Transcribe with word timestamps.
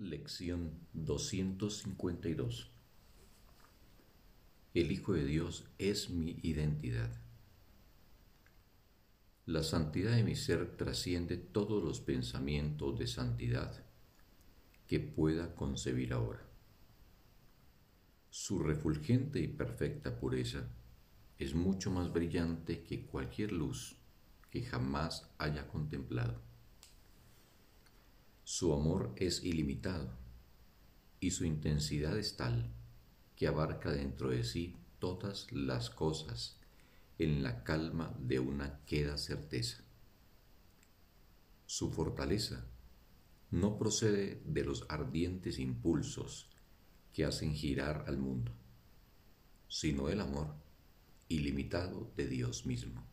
Lección 0.00 0.70
252 0.94 2.70
El 4.72 4.92
Hijo 4.92 5.12
de 5.12 5.26
Dios 5.26 5.66
es 5.76 6.08
mi 6.08 6.38
identidad. 6.40 7.20
La 9.44 9.62
santidad 9.62 10.16
de 10.16 10.24
mi 10.24 10.36
ser 10.36 10.78
trasciende 10.78 11.36
todos 11.36 11.84
los 11.84 12.00
pensamientos 12.00 12.98
de 12.98 13.06
santidad 13.06 13.84
que 14.86 15.00
pueda 15.00 15.54
concebir 15.54 16.14
ahora. 16.14 16.48
Su 18.30 18.60
refulgente 18.60 19.38
y 19.38 19.48
perfecta 19.48 20.18
pureza 20.18 20.66
es 21.38 21.54
mucho 21.54 21.90
más 21.90 22.10
brillante 22.10 22.84
que 22.84 23.04
cualquier 23.04 23.52
luz 23.52 23.98
que 24.50 24.62
jamás 24.62 25.30
haya 25.36 25.68
contemplado 25.68 26.49
su 28.60 28.74
amor 28.74 29.14
es 29.16 29.42
ilimitado 29.42 30.10
y 31.18 31.30
su 31.30 31.46
intensidad 31.46 32.18
es 32.18 32.36
tal 32.36 32.70
que 33.34 33.46
abarca 33.46 33.90
dentro 33.90 34.28
de 34.28 34.44
sí 34.44 34.76
todas 34.98 35.50
las 35.50 35.88
cosas 35.88 36.58
en 37.18 37.42
la 37.42 37.64
calma 37.64 38.14
de 38.18 38.38
una 38.38 38.84
queda 38.84 39.16
certeza. 39.16 39.82
Su 41.64 41.90
fortaleza 41.90 42.66
no 43.50 43.78
procede 43.78 44.42
de 44.44 44.62
los 44.62 44.84
ardientes 44.90 45.58
impulsos 45.58 46.50
que 47.14 47.24
hacen 47.24 47.54
girar 47.54 48.04
al 48.08 48.18
mundo, 48.18 48.52
sino 49.68 50.10
el 50.10 50.20
amor 50.20 50.54
ilimitado 51.28 52.12
de 52.14 52.28
Dios 52.28 52.66
mismo. 52.66 53.06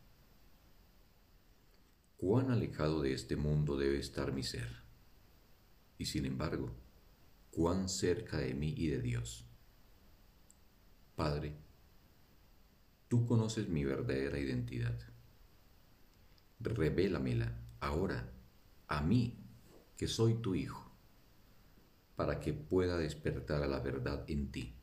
Cuán 2.18 2.50
alejado 2.50 3.00
de 3.00 3.14
este 3.14 3.36
mundo 3.36 3.78
debe 3.78 3.98
estar 3.98 4.30
mi 4.34 4.42
ser 4.42 4.87
y 5.98 6.06
sin 6.06 6.24
embargo, 6.24 6.74
cuán 7.50 7.88
cerca 7.88 8.38
de 8.38 8.54
mí 8.54 8.72
y 8.76 8.86
de 8.86 9.02
Dios. 9.02 9.44
Padre, 11.16 11.56
tú 13.08 13.26
conoces 13.26 13.68
mi 13.68 13.84
verdadera 13.84 14.38
identidad. 14.38 14.96
Revélamela 16.60 17.60
ahora 17.80 18.32
a 18.86 19.02
mí, 19.02 19.36
que 19.96 20.06
soy 20.06 20.34
tu 20.34 20.54
Hijo, 20.54 20.88
para 22.14 22.38
que 22.38 22.52
pueda 22.52 22.96
despertar 22.96 23.62
a 23.62 23.66
la 23.66 23.80
verdad 23.80 24.24
en 24.28 24.52
ti 24.52 24.74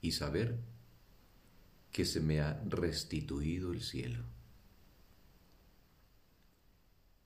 y 0.00 0.12
saber 0.12 0.58
que 1.92 2.04
se 2.04 2.20
me 2.20 2.40
ha 2.40 2.60
restituido 2.66 3.72
el 3.72 3.82
cielo. 3.82 4.24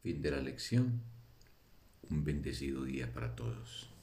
Fin 0.02 0.20
de 0.20 0.30
la 0.30 0.40
lección 0.40 1.02
un 2.10 2.24
bendecido 2.24 2.84
día 2.84 3.12
para 3.12 3.34
todos. 3.34 3.95